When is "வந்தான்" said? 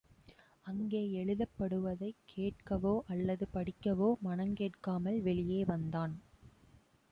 5.63-6.15